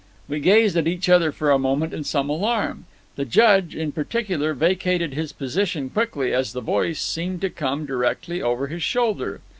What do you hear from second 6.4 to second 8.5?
the voice seemed to come directly